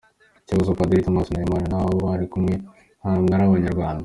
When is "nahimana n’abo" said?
1.31-1.93